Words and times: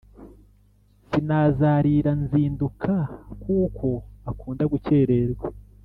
Sinazarira 1.09 2.11
nzinduka 2.21 2.93
kuko 3.43 3.87
akunda 4.31 4.63
gukererwa 4.73 5.47